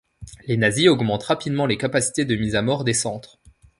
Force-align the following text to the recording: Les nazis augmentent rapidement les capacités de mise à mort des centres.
Les 0.47 0.57
nazis 0.57 0.87
augmentent 0.89 1.21
rapidement 1.25 1.67
les 1.67 1.77
capacités 1.77 2.25
de 2.25 2.35
mise 2.35 2.55
à 2.55 2.63
mort 2.63 2.83
des 2.83 2.95
centres. 2.95 3.37